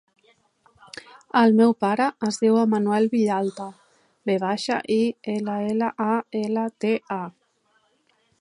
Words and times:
El 1.41 1.51
meu 1.59 1.73
pare 1.85 2.07
es 2.29 2.39
diu 2.45 2.57
Emanuel 2.63 3.05
Villalta: 3.13 3.69
ve 4.31 4.39
baixa, 4.47 4.81
i, 4.97 5.01
ela, 5.37 5.61
ela, 5.75 5.95
a, 6.11 6.19
ela, 6.45 6.69
te, 6.87 6.95
a. 7.21 7.23